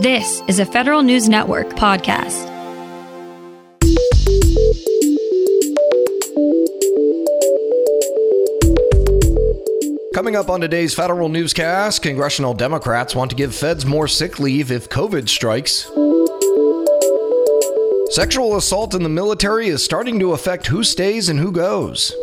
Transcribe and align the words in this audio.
This 0.00 0.42
is 0.48 0.60
a 0.60 0.64
Federal 0.64 1.02
News 1.02 1.28
Network 1.28 1.68
podcast. 1.74 2.48
Coming 10.14 10.36
up 10.36 10.48
on 10.48 10.62
today's 10.62 10.94
federal 10.94 11.28
newscast, 11.28 12.00
congressional 12.00 12.54
Democrats 12.54 13.14
want 13.14 13.28
to 13.28 13.36
give 13.36 13.54
feds 13.54 13.84
more 13.84 14.08
sick 14.08 14.38
leave 14.38 14.70
if 14.70 14.88
COVID 14.88 15.28
strikes. 15.28 15.82
Sexual 18.14 18.56
assault 18.56 18.94
in 18.94 19.02
the 19.02 19.10
military 19.10 19.68
is 19.68 19.84
starting 19.84 20.18
to 20.20 20.32
affect 20.32 20.66
who 20.66 20.82
stays 20.82 21.28
and 21.28 21.38
who 21.38 21.52
goes. 21.52 22.16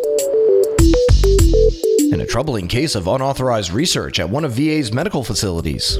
And 2.12 2.24
a 2.24 2.26
troubling 2.28 2.70
case 2.70 2.96
of 2.96 3.08
unauthorized 3.08 3.72
research 3.72 4.20
at 4.20 4.32
one 4.32 4.46
of 4.46 4.54
VA's 4.54 4.92
medical 4.92 5.24
facilities. 5.24 6.00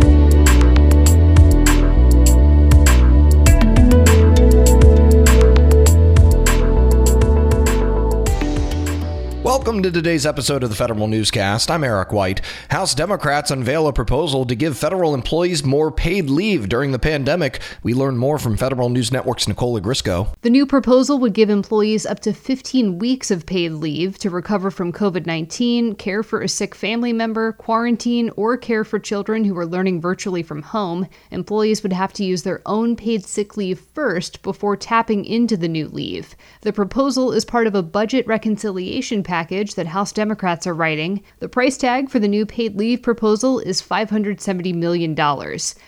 Welcome 9.43 9.81
to 9.81 9.89
today's 9.89 10.27
episode 10.27 10.61
of 10.61 10.69
the 10.69 10.75
Federal 10.75 11.07
Newscast. 11.07 11.71
I'm 11.71 11.83
Eric 11.83 12.11
White. 12.11 12.41
House 12.69 12.93
Democrats 12.93 13.49
unveil 13.49 13.87
a 13.87 13.91
proposal 13.91 14.45
to 14.45 14.53
give 14.53 14.77
federal 14.77 15.15
employees 15.15 15.63
more 15.63 15.91
paid 15.91 16.29
leave 16.29 16.69
during 16.69 16.91
the 16.91 16.99
pandemic. 16.99 17.59
We 17.81 17.95
learn 17.95 18.17
more 18.17 18.37
from 18.37 18.55
Federal 18.55 18.89
News 18.89 19.11
Network's 19.11 19.47
Nicole 19.47 19.81
Ogrysko. 19.81 20.35
The 20.41 20.51
new 20.51 20.67
proposal 20.67 21.17
would 21.17 21.33
give 21.33 21.49
employees 21.49 22.05
up 22.05 22.19
to 22.19 22.33
15 22.33 22.99
weeks 22.99 23.31
of 23.31 23.47
paid 23.47 23.71
leave 23.71 24.19
to 24.19 24.29
recover 24.29 24.69
from 24.69 24.93
COVID 24.93 25.25
19, 25.25 25.95
care 25.95 26.21
for 26.21 26.41
a 26.41 26.47
sick 26.47 26.75
family 26.75 27.11
member, 27.11 27.51
quarantine, 27.51 28.29
or 28.37 28.57
care 28.57 28.83
for 28.83 28.99
children 28.99 29.43
who 29.43 29.57
are 29.57 29.65
learning 29.65 30.01
virtually 30.01 30.43
from 30.43 30.61
home. 30.61 31.07
Employees 31.31 31.81
would 31.81 31.93
have 31.93 32.13
to 32.13 32.23
use 32.23 32.43
their 32.43 32.61
own 32.67 32.95
paid 32.95 33.25
sick 33.25 33.57
leave 33.57 33.79
first 33.79 34.43
before 34.43 34.77
tapping 34.77 35.25
into 35.25 35.57
the 35.57 35.67
new 35.67 35.87
leave. 35.87 36.35
The 36.61 36.71
proposal 36.71 37.31
is 37.31 37.43
part 37.43 37.65
of 37.65 37.73
a 37.73 37.81
budget 37.81 38.27
reconciliation 38.27 39.23
package 39.31 39.75
that 39.75 39.87
House 39.87 40.11
Democrats 40.11 40.67
are 40.67 40.73
writing. 40.73 41.23
The 41.39 41.47
price 41.47 41.77
tag 41.77 42.09
for 42.09 42.19
the 42.19 42.27
new 42.27 42.45
paid 42.45 42.75
leave 42.75 43.01
proposal 43.01 43.59
is 43.59 43.81
$570 43.81 44.75
million. 44.75 45.11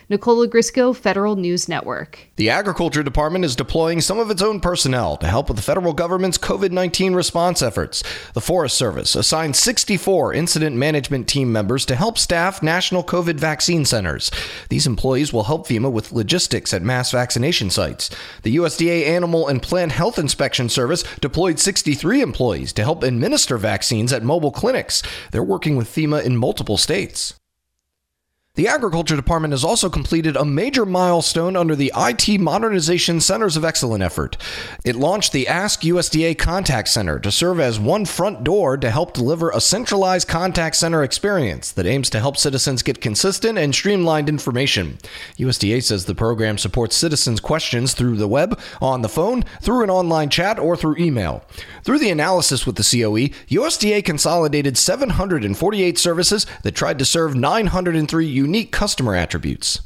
Nicole 0.08 0.48
Ogrysko, 0.48 0.96
Federal 0.96 1.36
News 1.36 1.68
Network. 1.68 2.20
The 2.38 2.50
Agriculture 2.50 3.04
Department 3.04 3.44
is 3.44 3.58
deploying 3.58 4.00
some 4.00 4.18
of 4.18 4.32
its 4.32 4.42
own 4.42 4.62
personnel 4.62 5.18
to 5.18 5.28
help 5.28 5.50
with 5.50 5.58
the 5.58 5.64
federal 5.64 5.92
government's 5.92 6.38
COVID 6.38 6.72
19 6.72 7.16
response 7.16 7.62
efforts. 7.62 8.02
The 8.34 8.40
Forest 8.40 8.78
Service 8.78 9.14
assigned 9.14 9.58
64 9.58 10.34
incident 10.34 10.78
management 10.78 11.28
team 11.28 11.52
members 11.52 11.86
to 11.88 11.98
help 11.98 12.18
staff 12.18 12.64
national 12.64 13.04
COVID 13.04 13.36
vaccine 13.36 13.84
centers. 13.84 14.32
These 14.70 14.88
employees 14.88 15.34
will 15.34 15.44
help 15.44 15.68
FEMA 15.68 15.92
with 15.92 16.14
logistics 16.14 16.74
at 16.74 16.82
mass 16.82 17.12
vaccination 17.12 17.70
sites. 17.70 18.10
The 18.44 18.56
USDA 18.56 19.06
Animal 19.08 19.50
and 19.50 19.62
Plant 19.62 19.92
Health 19.92 20.18
Inspection 20.18 20.70
Service 20.70 21.04
deployed 21.20 21.60
63 21.60 22.22
employees 22.22 22.72
to 22.72 22.84
help 22.84 23.04
administer 23.04 23.33
administer 23.34 23.58
vaccines 23.58 24.14
at 24.14 24.22
mobile 24.22 24.52
clinics. 24.52 25.02
They're 25.32 25.42
working 25.42 25.76
with 25.76 25.88
FEMA 25.88 26.24
in 26.24 26.38
multiple 26.38 26.78
states. 26.78 27.34
The 28.56 28.68
Agriculture 28.68 29.16
Department 29.16 29.52
has 29.54 29.64
also 29.64 29.90
completed 29.90 30.36
a 30.36 30.46
major 30.46 30.86
milestone 30.86 31.56
under 31.56 31.76
the 31.76 31.92
IT 31.98 32.40
Modernization 32.40 33.20
Centers 33.20 33.58
of 33.58 33.66
Excellence 33.66 34.04
effort. 34.04 34.38
It 34.86 34.96
launched 34.96 35.32
the 35.32 35.48
Ask 35.48 35.82
USDA 35.82 36.38
Contact 36.38 36.88
Center 36.88 37.18
to 37.18 37.32
serve 37.32 37.60
as 37.60 37.80
one 37.80 38.06
front 38.06 38.44
door 38.44 38.78
to 38.78 38.92
help 38.92 39.14
deliver 39.14 39.50
a 39.50 39.60
centralized 39.60 40.28
contact 40.28 40.76
center 40.76 41.02
experience 41.02 41.72
that 41.72 41.88
aims 41.88 42.12
to 42.12 42.20
help 42.20 42.38
citizens 42.38 42.84
get 42.84 43.02
consistent 43.02 43.58
and 43.58 43.74
streamlined 43.74 44.30
information. 44.30 45.00
USDA 45.40 45.82
says 45.82 46.06
the 46.06 46.14
program 46.14 46.60
supports 46.60 46.96
citizens' 46.96 47.40
questions 47.40 47.96
through 47.96 48.18
the 48.18 48.28
web, 48.28 48.60
on 48.80 49.02
the 49.02 49.10
phone, 49.10 49.42
through 49.64 49.84
an 49.84 49.90
online 49.90 50.30
chat, 50.30 50.60
or 50.60 50.78
through 50.78 50.98
email. 50.98 51.44
Through 51.84 51.98
the 51.98 52.12
analysis 52.12 52.68
with 52.68 52.76
the 52.76 52.84
COE, 52.84 53.34
USDA 53.50 54.06
consolidated 54.06 54.78
748 54.78 55.98
services 55.98 56.46
that 56.62 56.76
tried 56.76 57.00
to 57.00 57.06
serve 57.06 57.34
903 57.34 58.43
unique 58.44 58.72
customer 58.72 59.16
attributes. 59.16 59.82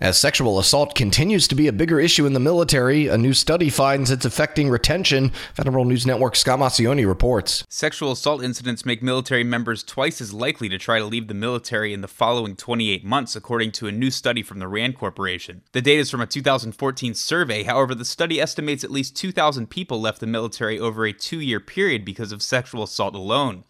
As 0.00 0.18
sexual 0.18 0.58
assault 0.58 0.96
continues 0.96 1.46
to 1.46 1.54
be 1.54 1.68
a 1.68 1.72
bigger 1.72 2.00
issue 2.00 2.26
in 2.26 2.32
the 2.32 2.40
military, 2.40 3.06
a 3.06 3.16
new 3.16 3.32
study 3.32 3.70
finds 3.70 4.10
it's 4.10 4.24
affecting 4.24 4.68
retention. 4.68 5.30
Federal 5.54 5.84
News 5.84 6.04
Network 6.04 6.34
Scott 6.34 6.58
reports. 6.80 7.64
Sexual 7.68 8.10
assault 8.10 8.42
incidents 8.42 8.84
make 8.84 9.04
military 9.04 9.44
members 9.44 9.84
twice 9.84 10.20
as 10.20 10.34
likely 10.34 10.68
to 10.68 10.78
try 10.78 10.98
to 10.98 11.04
leave 11.04 11.28
the 11.28 11.32
military 11.32 11.92
in 11.92 12.00
the 12.00 12.08
following 12.08 12.56
28 12.56 13.04
months, 13.04 13.36
according 13.36 13.70
to 13.70 13.86
a 13.86 13.92
new 13.92 14.10
study 14.10 14.42
from 14.42 14.58
the 14.58 14.66
RAND 14.66 14.98
Corporation. 14.98 15.62
The 15.70 15.80
data 15.80 16.00
is 16.00 16.10
from 16.10 16.20
a 16.20 16.26
2014 16.26 17.14
survey, 17.14 17.62
however, 17.62 17.94
the 17.94 18.04
study 18.04 18.40
estimates 18.40 18.82
at 18.82 18.90
least 18.90 19.14
2,000 19.14 19.70
people 19.70 20.00
left 20.00 20.18
the 20.18 20.26
military 20.26 20.76
over 20.76 21.06
a 21.06 21.12
two 21.12 21.38
year 21.38 21.60
period 21.60 22.04
because 22.04 22.32
of 22.32 22.42
sexual 22.42 22.82
assault 22.82 23.14
alone. 23.14 23.62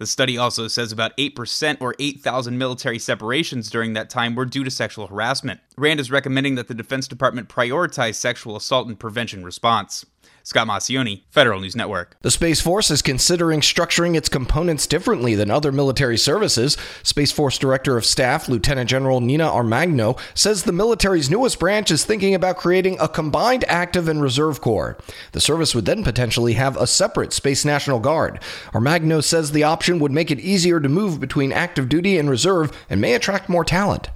The 0.00 0.06
study 0.06 0.38
also 0.38 0.66
says 0.66 0.92
about 0.92 1.14
8% 1.18 1.76
or 1.80 1.94
8,000 1.98 2.56
military 2.56 2.98
separations 2.98 3.68
during 3.68 3.92
that 3.92 4.08
time 4.08 4.34
were 4.34 4.46
due 4.46 4.64
to 4.64 4.70
sexual 4.70 5.08
harassment. 5.08 5.60
RAND 5.80 5.98
is 5.98 6.10
recommending 6.10 6.56
that 6.56 6.68
the 6.68 6.74
Defense 6.74 7.08
Department 7.08 7.48
prioritize 7.48 8.16
sexual 8.16 8.54
assault 8.54 8.86
and 8.86 8.98
prevention 8.98 9.44
response. 9.44 10.04
Scott 10.42 10.66
Maucione, 10.66 11.22
Federal 11.30 11.60
News 11.60 11.76
Network. 11.76 12.16
The 12.22 12.30
Space 12.30 12.60
Force 12.60 12.90
is 12.90 13.02
considering 13.02 13.60
structuring 13.60 14.16
its 14.16 14.28
components 14.28 14.86
differently 14.86 15.34
than 15.34 15.50
other 15.50 15.70
military 15.70 16.16
services. 16.18 16.76
Space 17.02 17.30
Force 17.30 17.58
Director 17.58 17.96
of 17.96 18.06
Staff, 18.06 18.48
Lieutenant 18.48 18.88
General 18.88 19.20
Nina 19.20 19.48
Armagno, 19.48 20.18
says 20.34 20.62
the 20.62 20.72
military's 20.72 21.30
newest 21.30 21.58
branch 21.58 21.90
is 21.90 22.04
thinking 22.04 22.34
about 22.34 22.56
creating 22.56 22.98
a 23.00 23.08
combined 23.08 23.64
active 23.68 24.08
and 24.08 24.22
reserve 24.22 24.60
corps. 24.60 24.98
The 25.32 25.40
service 25.40 25.74
would 25.74 25.84
then 25.84 26.04
potentially 26.04 26.54
have 26.54 26.76
a 26.76 26.86
separate 26.86 27.32
Space 27.32 27.64
National 27.64 28.00
Guard. 28.00 28.40
Armagno 28.72 29.22
says 29.22 29.52
the 29.52 29.64
option 29.64 29.98
would 29.98 30.12
make 30.12 30.30
it 30.30 30.40
easier 30.40 30.80
to 30.80 30.88
move 30.88 31.20
between 31.20 31.52
active 31.52 31.88
duty 31.88 32.18
and 32.18 32.28
reserve 32.28 32.72
and 32.88 33.00
may 33.00 33.14
attract 33.14 33.48
more 33.48 33.64
talent. 33.64 34.10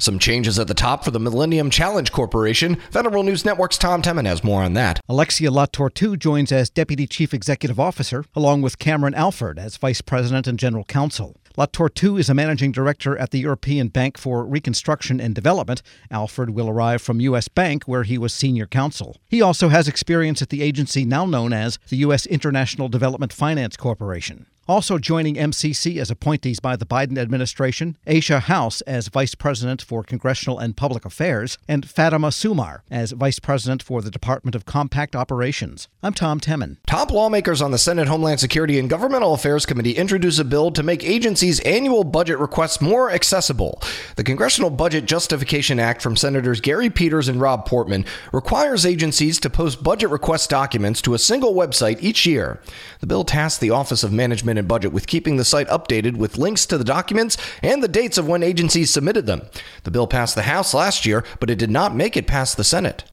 Some 0.00 0.20
changes 0.20 0.60
at 0.60 0.68
the 0.68 0.74
top 0.74 1.04
for 1.04 1.10
the 1.10 1.18
Millennium 1.18 1.70
Challenge 1.70 2.12
Corporation. 2.12 2.76
Federal 2.92 3.24
News 3.24 3.44
Network's 3.44 3.76
Tom 3.76 4.00
Temin 4.00 4.26
has 4.26 4.44
more 4.44 4.62
on 4.62 4.74
that. 4.74 5.00
Alexia 5.08 5.50
LaTortue 5.50 6.16
joins 6.16 6.52
as 6.52 6.70
Deputy 6.70 7.04
Chief 7.04 7.34
Executive 7.34 7.80
Officer, 7.80 8.24
along 8.36 8.62
with 8.62 8.78
Cameron 8.78 9.14
Alford 9.14 9.58
as 9.58 9.76
Vice 9.76 10.00
President 10.00 10.46
and 10.46 10.56
General 10.56 10.84
Counsel. 10.84 11.36
LaTortue 11.58 12.20
is 12.20 12.30
a 12.30 12.34
managing 12.34 12.70
director 12.70 13.18
at 13.18 13.32
the 13.32 13.40
European 13.40 13.88
Bank 13.88 14.16
for 14.16 14.44
Reconstruction 14.44 15.20
and 15.20 15.34
Development. 15.34 15.82
Alford 16.12 16.50
will 16.50 16.68
arrive 16.68 17.02
from 17.02 17.20
U.S. 17.20 17.48
Bank, 17.48 17.82
where 17.82 18.04
he 18.04 18.16
was 18.16 18.32
senior 18.32 18.68
counsel. 18.68 19.16
He 19.28 19.42
also 19.42 19.68
has 19.68 19.88
experience 19.88 20.40
at 20.40 20.50
the 20.50 20.62
agency 20.62 21.04
now 21.04 21.26
known 21.26 21.52
as 21.52 21.80
the 21.88 21.96
U.S. 21.96 22.24
International 22.26 22.88
Development 22.88 23.32
Finance 23.32 23.76
Corporation. 23.76 24.46
Also 24.68 24.98
joining 24.98 25.36
MCC 25.36 25.96
as 25.96 26.10
appointees 26.10 26.60
by 26.60 26.76
the 26.76 26.84
Biden 26.84 27.16
administration, 27.16 27.96
Aysha 28.06 28.38
House 28.38 28.82
as 28.82 29.08
Vice 29.08 29.34
President 29.34 29.80
for 29.80 30.02
Congressional 30.02 30.58
and 30.58 30.76
Public 30.76 31.06
Affairs, 31.06 31.56
and 31.66 31.88
Fatima 31.88 32.28
Sumar 32.28 32.80
as 32.90 33.12
Vice 33.12 33.38
President 33.38 33.82
for 33.82 34.02
the 34.02 34.10
Department 34.10 34.54
of 34.54 34.66
Compact 34.66 35.16
Operations. 35.16 35.88
I'm 36.02 36.12
Tom 36.12 36.38
Temin. 36.38 36.76
Top 36.86 37.10
lawmakers 37.10 37.62
on 37.62 37.70
the 37.70 37.78
Senate 37.78 38.08
Homeland 38.08 38.40
Security 38.40 38.78
and 38.78 38.90
Governmental 38.90 39.32
Affairs 39.32 39.64
Committee 39.64 39.92
introduce 39.92 40.38
a 40.38 40.44
bill 40.44 40.70
to 40.72 40.82
make 40.82 41.02
agencies' 41.02 41.60
annual 41.60 42.04
budget 42.04 42.38
requests 42.38 42.82
more 42.82 43.10
accessible. 43.10 43.80
The 44.16 44.24
Congressional 44.24 44.68
Budget 44.68 45.06
Justification 45.06 45.80
Act 45.80 46.02
from 46.02 46.14
Senators 46.14 46.60
Gary 46.60 46.90
Peters 46.90 47.28
and 47.28 47.40
Rob 47.40 47.64
Portman 47.64 48.04
requires 48.34 48.84
agencies 48.84 49.40
to 49.40 49.48
post 49.48 49.82
budget 49.82 50.10
request 50.10 50.50
documents 50.50 51.00
to 51.00 51.14
a 51.14 51.18
single 51.18 51.54
website 51.54 52.02
each 52.02 52.26
year. 52.26 52.60
The 53.00 53.06
bill 53.06 53.24
tasks 53.24 53.58
the 53.58 53.70
Office 53.70 54.04
of 54.04 54.12
Management 54.12 54.57
and 54.58 54.68
budget 54.68 54.92
with 54.92 55.06
keeping 55.06 55.36
the 55.36 55.44
site 55.44 55.68
updated 55.68 56.16
with 56.16 56.36
links 56.36 56.66
to 56.66 56.76
the 56.76 56.84
documents 56.84 57.36
and 57.62 57.82
the 57.82 57.88
dates 57.88 58.18
of 58.18 58.28
when 58.28 58.42
agencies 58.42 58.90
submitted 58.90 59.26
them. 59.26 59.42
The 59.84 59.90
bill 59.90 60.06
passed 60.06 60.34
the 60.34 60.42
House 60.42 60.74
last 60.74 61.06
year, 61.06 61.24
but 61.40 61.48
it 61.48 61.58
did 61.58 61.70
not 61.70 61.94
make 61.94 62.16
it 62.16 62.26
past 62.26 62.56
the 62.56 62.64
Senate. 62.64 63.04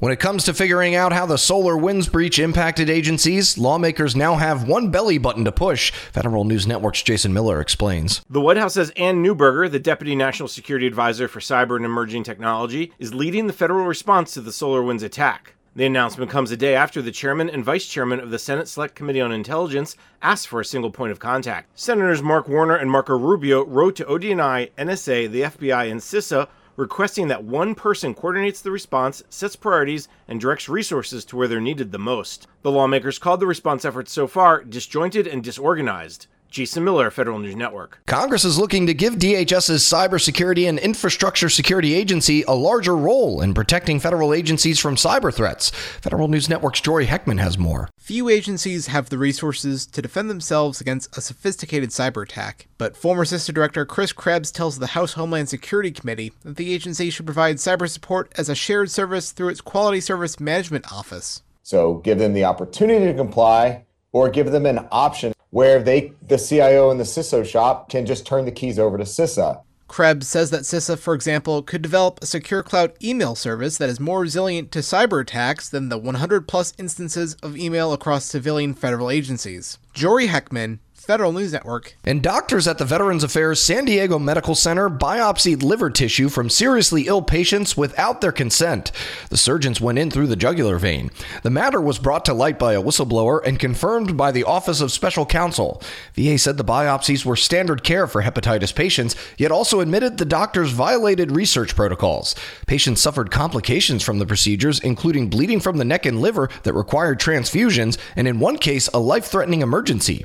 When 0.00 0.12
it 0.12 0.18
comes 0.18 0.44
to 0.44 0.52
figuring 0.52 0.96
out 0.96 1.12
how 1.12 1.24
the 1.24 1.36
SolarWinds 1.36 2.10
breach 2.10 2.40
impacted 2.40 2.90
agencies, 2.90 3.56
lawmakers 3.56 4.16
now 4.16 4.34
have 4.34 4.66
one 4.68 4.90
belly 4.90 5.18
button 5.18 5.44
to 5.44 5.52
push. 5.52 5.92
Federal 5.92 6.44
News 6.44 6.66
Network's 6.66 7.02
Jason 7.02 7.32
Miller 7.32 7.60
explains. 7.60 8.20
The 8.28 8.40
White 8.40 8.56
House 8.56 8.74
says 8.74 8.92
Anne 8.96 9.24
Neuberger, 9.24 9.70
the 9.70 9.78
Deputy 9.78 10.16
National 10.16 10.48
Security 10.48 10.88
Advisor 10.88 11.28
for 11.28 11.38
Cyber 11.38 11.76
and 11.76 11.84
Emerging 11.84 12.24
Technology, 12.24 12.92
is 12.98 13.14
leading 13.14 13.46
the 13.46 13.52
federal 13.52 13.86
response 13.86 14.34
to 14.34 14.40
the 14.40 14.50
SolarWinds 14.50 15.04
attack. 15.04 15.54
The 15.76 15.86
announcement 15.86 16.30
comes 16.30 16.52
a 16.52 16.56
day 16.56 16.76
after 16.76 17.02
the 17.02 17.10
chairman 17.10 17.50
and 17.50 17.64
vice 17.64 17.84
chairman 17.84 18.20
of 18.20 18.30
the 18.30 18.38
Senate 18.38 18.68
Select 18.68 18.94
Committee 18.94 19.20
on 19.20 19.32
Intelligence 19.32 19.96
asked 20.22 20.46
for 20.46 20.60
a 20.60 20.64
single 20.64 20.92
point 20.92 21.10
of 21.10 21.18
contact. 21.18 21.68
Senators 21.76 22.22
Mark 22.22 22.46
Warner 22.46 22.76
and 22.76 22.88
Marco 22.88 23.18
Rubio 23.18 23.64
wrote 23.64 23.96
to 23.96 24.04
ODNI, 24.04 24.70
NSA, 24.78 25.28
the 25.28 25.40
FBI, 25.40 25.90
and 25.90 26.00
CISA 26.00 26.46
requesting 26.76 27.26
that 27.26 27.42
one 27.42 27.74
person 27.74 28.14
coordinates 28.14 28.60
the 28.60 28.70
response, 28.70 29.24
sets 29.28 29.56
priorities, 29.56 30.06
and 30.28 30.40
directs 30.40 30.68
resources 30.68 31.24
to 31.24 31.36
where 31.36 31.48
they're 31.48 31.60
needed 31.60 31.90
the 31.90 31.98
most. 31.98 32.46
The 32.62 32.70
lawmakers 32.70 33.18
called 33.18 33.40
the 33.40 33.46
response 33.48 33.84
efforts 33.84 34.12
so 34.12 34.28
far 34.28 34.62
disjointed 34.62 35.26
and 35.26 35.42
disorganized. 35.42 36.28
Jason 36.54 36.84
Miller, 36.84 37.10
Federal 37.10 37.40
News 37.40 37.56
Network. 37.56 37.98
Congress 38.06 38.44
is 38.44 38.60
looking 38.60 38.86
to 38.86 38.94
give 38.94 39.16
DHS's 39.16 39.82
Cybersecurity 39.82 40.68
and 40.68 40.78
Infrastructure 40.78 41.48
Security 41.48 41.94
Agency 41.94 42.44
a 42.46 42.52
larger 42.52 42.96
role 42.96 43.40
in 43.40 43.54
protecting 43.54 43.98
federal 43.98 44.32
agencies 44.32 44.78
from 44.78 44.94
cyber 44.94 45.34
threats. 45.34 45.70
Federal 45.70 46.28
News 46.28 46.48
Network's 46.48 46.80
Jory 46.80 47.06
Heckman 47.06 47.40
has 47.40 47.58
more. 47.58 47.88
Few 47.98 48.28
agencies 48.28 48.86
have 48.86 49.08
the 49.08 49.18
resources 49.18 49.84
to 49.86 50.00
defend 50.00 50.30
themselves 50.30 50.80
against 50.80 51.18
a 51.18 51.20
sophisticated 51.20 51.90
cyber 51.90 52.22
attack, 52.22 52.68
but 52.78 52.96
former 52.96 53.24
CISA 53.24 53.52
Director 53.52 53.84
Chris 53.84 54.12
Krebs 54.12 54.52
tells 54.52 54.78
the 54.78 54.86
House 54.86 55.14
Homeland 55.14 55.48
Security 55.48 55.90
Committee 55.90 56.32
that 56.44 56.54
the 56.54 56.72
agency 56.72 57.10
should 57.10 57.26
provide 57.26 57.56
cyber 57.56 57.90
support 57.90 58.32
as 58.38 58.48
a 58.48 58.54
shared 58.54 58.92
service 58.92 59.32
through 59.32 59.48
its 59.48 59.60
Quality 59.60 60.00
Service 60.00 60.38
Management 60.38 60.92
Office. 60.92 61.42
So 61.64 61.94
give 61.94 62.20
them 62.20 62.32
the 62.32 62.44
opportunity 62.44 63.06
to 63.06 63.14
comply 63.14 63.86
or 64.12 64.28
give 64.28 64.52
them 64.52 64.66
an 64.66 64.86
option 64.92 65.34
where 65.54 65.80
they 65.80 66.12
the 66.26 66.36
CIO 66.36 66.90
and 66.90 66.98
the 66.98 67.04
CISO 67.04 67.46
shop 67.46 67.88
can 67.88 68.04
just 68.04 68.26
turn 68.26 68.44
the 68.44 68.50
keys 68.50 68.76
over 68.76 68.98
to 68.98 69.04
CISA. 69.04 69.62
Krebs 69.86 70.26
says 70.26 70.50
that 70.50 70.62
CISA, 70.62 70.98
for 70.98 71.14
example, 71.14 71.62
could 71.62 71.80
develop 71.80 72.18
a 72.20 72.26
secure 72.26 72.64
cloud 72.64 72.92
email 73.00 73.36
service 73.36 73.78
that 73.78 73.88
is 73.88 74.00
more 74.00 74.22
resilient 74.22 74.72
to 74.72 74.80
cyber 74.80 75.22
attacks 75.22 75.68
than 75.68 75.90
the 75.90 75.98
100 75.98 76.48
plus 76.48 76.72
instances 76.76 77.34
of 77.40 77.56
email 77.56 77.92
across 77.92 78.24
civilian 78.24 78.74
federal 78.74 79.12
agencies. 79.12 79.78
Jory 79.92 80.26
Heckman, 80.26 80.80
Federal 81.04 81.32
News 81.32 81.52
Network. 81.52 81.96
And 82.04 82.22
doctors 82.22 82.66
at 82.66 82.78
the 82.78 82.84
Veterans 82.86 83.22
Affairs 83.22 83.62
San 83.62 83.84
Diego 83.84 84.18
Medical 84.18 84.54
Center 84.54 84.88
biopsied 84.88 85.62
liver 85.62 85.90
tissue 85.90 86.30
from 86.30 86.48
seriously 86.48 87.06
ill 87.06 87.20
patients 87.20 87.76
without 87.76 88.22
their 88.22 88.32
consent. 88.32 88.90
The 89.28 89.36
surgeons 89.36 89.82
went 89.82 89.98
in 89.98 90.10
through 90.10 90.28
the 90.28 90.36
jugular 90.36 90.78
vein. 90.78 91.10
The 91.42 91.50
matter 91.50 91.80
was 91.80 91.98
brought 91.98 92.24
to 92.24 92.34
light 92.34 92.58
by 92.58 92.72
a 92.72 92.82
whistleblower 92.82 93.44
and 93.44 93.58
confirmed 93.58 94.16
by 94.16 94.32
the 94.32 94.44
Office 94.44 94.80
of 94.80 94.90
Special 94.92 95.26
Counsel. 95.26 95.82
VA 96.14 96.38
said 96.38 96.56
the 96.56 96.64
biopsies 96.64 97.24
were 97.24 97.36
standard 97.36 97.84
care 97.84 98.06
for 98.06 98.22
hepatitis 98.22 98.74
patients, 98.74 99.14
yet 99.36 99.52
also 99.52 99.80
admitted 99.80 100.16
the 100.16 100.24
doctors 100.24 100.70
violated 100.70 101.30
research 101.30 101.76
protocols. 101.76 102.34
Patients 102.66 103.02
suffered 103.02 103.30
complications 103.30 104.02
from 104.02 104.18
the 104.18 104.26
procedures, 104.26 104.80
including 104.80 105.28
bleeding 105.28 105.60
from 105.60 105.76
the 105.76 105.84
neck 105.84 106.06
and 106.06 106.20
liver 106.22 106.48
that 106.62 106.72
required 106.72 107.20
transfusions, 107.20 107.98
and 108.16 108.26
in 108.26 108.40
one 108.40 108.56
case, 108.56 108.88
a 108.94 108.98
life 108.98 109.26
threatening 109.26 109.60
emergency. 109.60 110.24